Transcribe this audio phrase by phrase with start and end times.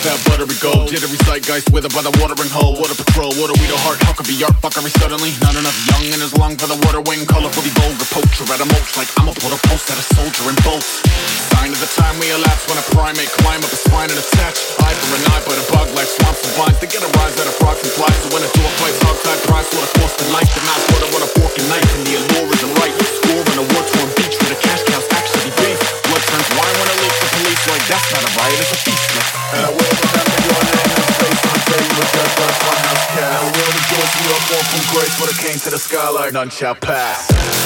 [0.00, 0.88] buttery gold.
[0.88, 2.72] Jittery zeitgeist withered by the watering hole.
[2.80, 4.00] Water patrol, water we the heart.
[4.28, 5.32] Be art fuckery suddenly?
[5.40, 7.24] Not enough young in his lung for the water wing.
[7.24, 10.56] Colorfully vulgar poacher at a mulch like I'ma put a post at a soldier in
[10.64, 11.00] bolts.
[11.52, 14.56] Sign of the time we elapse when a primate climb up a spine and attach.
[14.80, 15.79] Eye for an eye, but a bug
[27.60, 29.10] leaks like that's not a riot, it's a feast.
[29.54, 32.48] And I will remember your name and face when I tell you it's just but
[32.48, 33.32] a funhouse cat.
[33.32, 36.32] I will rejoice in your fall from grace when it came to the sky like
[36.32, 37.59] none shall pass.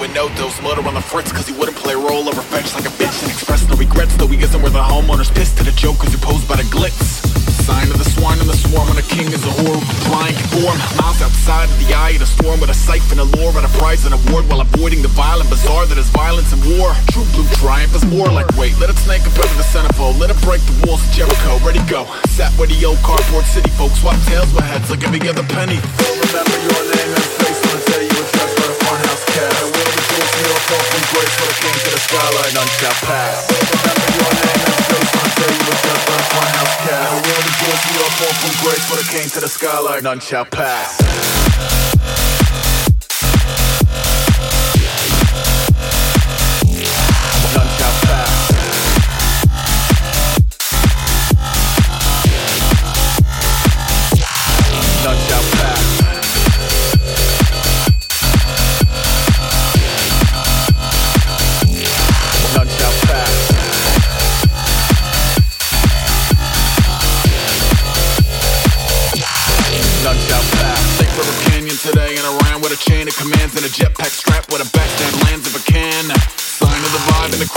[0.00, 0.60] Spoke no dose.
[0.62, 3.30] Motor on the fritz cause he wouldn't play role or revenge like a bitch and
[3.30, 4.16] express no regrets.
[4.16, 6.64] Though he isn't where the homeowner's pissed to the joke cause he posed by the
[6.64, 7.24] glitz.
[7.64, 10.78] Sign of the swine in the swarm when a king is a whore flying form.
[10.96, 13.72] Miles outside of the eye of the storm with a siphon, a lure, and a
[13.78, 16.92] prize and award while avoiding the violent bazaar that is violence and war.
[17.12, 20.30] True blue triumph is more like wait, let it snake up of the centerfold, let
[20.30, 21.58] it break the walls of Jericho.
[21.60, 22.08] Ready go.
[22.32, 25.78] Sat where the old cardboard city folks swap tails with heads like every other penny.
[26.24, 26.99] Remember your name
[32.88, 33.44] pass.
[34.16, 35.80] Your name and face when I but.
[38.00, 40.02] I fall from grace when it came to the.
[40.02, 41.29] None shall pass.
[72.70, 75.69] With a chain of commands and a jetpack strap with a backstand lands if I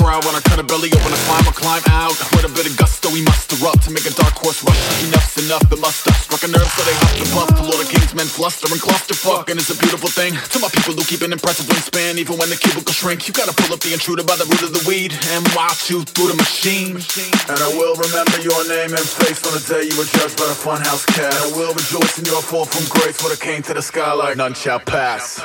[0.04, 2.12] crowd when I cut a belly open to climb or climb out.
[2.36, 4.76] With a bit of gusto, we muster up to make a dark horse rush.
[5.08, 7.48] Enough's enough, it must have struck a nerve, so they huff and puff.
[7.56, 10.36] Till all the king's men fluster and clusterfuck, and it's a beautiful thing.
[10.36, 13.56] To my people who keep an impressive wingspan, even when the cubicle shrink, you gotta
[13.56, 16.38] pull up the intruder by the root of the weed and watch you through the
[16.38, 17.00] machine.
[17.48, 20.52] And I will remember your name and face on the day you were judged by
[20.52, 21.32] the funhouse cat.
[21.32, 24.36] and I will rejoice in your fall from grace when it came to the skyline.
[24.36, 25.40] None shall pass.